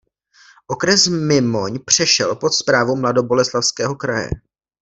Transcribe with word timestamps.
Okres 0.67 1.07
Mimoň 1.09 1.79
přešel 1.85 2.35
pod 2.35 2.53
správu 2.53 2.95
Mladoboleslavského 2.95 3.95
kraje. 3.95 4.29